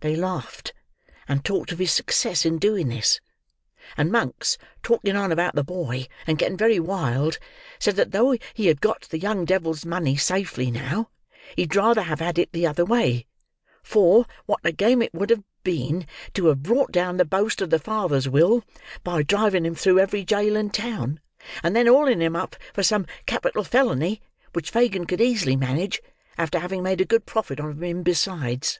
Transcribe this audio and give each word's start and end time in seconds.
They 0.00 0.14
laughed, 0.14 0.72
and 1.26 1.44
talked 1.44 1.72
of 1.72 1.80
his 1.80 1.90
success 1.90 2.46
in 2.46 2.58
doing 2.58 2.86
this; 2.90 3.20
and 3.96 4.12
Monks, 4.12 4.56
talking 4.84 5.16
on 5.16 5.32
about 5.32 5.56
the 5.56 5.64
boy, 5.64 6.06
and 6.28 6.38
getting 6.38 6.56
very 6.56 6.78
wild, 6.78 7.40
said 7.80 7.96
that 7.96 8.12
though 8.12 8.36
he 8.54 8.68
had 8.68 8.80
got 8.80 9.08
the 9.08 9.18
young 9.18 9.44
devil's 9.44 9.84
money 9.84 10.16
safely 10.16 10.70
now, 10.70 11.10
he'd 11.56 11.74
rather 11.74 12.02
have 12.02 12.20
had 12.20 12.38
it 12.38 12.52
the 12.52 12.64
other 12.68 12.84
way; 12.84 13.26
for, 13.82 14.26
what 14.44 14.60
a 14.62 14.70
game 14.70 15.02
it 15.02 15.12
would 15.12 15.28
have 15.30 15.42
been 15.64 16.06
to 16.34 16.46
have 16.46 16.62
brought 16.62 16.92
down 16.92 17.16
the 17.16 17.24
boast 17.24 17.60
of 17.60 17.70
the 17.70 17.80
father's 17.80 18.28
will, 18.28 18.62
by 19.02 19.24
driving 19.24 19.66
him 19.66 19.74
through 19.74 19.98
every 19.98 20.24
jail 20.24 20.54
in 20.54 20.70
town, 20.70 21.18
and 21.64 21.74
then 21.74 21.88
hauling 21.88 22.20
him 22.20 22.36
up 22.36 22.54
for 22.72 22.84
some 22.84 23.06
capital 23.26 23.64
felony 23.64 24.22
which 24.52 24.70
Fagin 24.70 25.04
could 25.04 25.20
easily 25.20 25.56
manage, 25.56 26.00
after 26.38 26.60
having 26.60 26.80
made 26.84 27.00
a 27.00 27.04
good 27.04 27.26
profit 27.26 27.58
of 27.58 27.82
him 27.82 28.04
besides." 28.04 28.78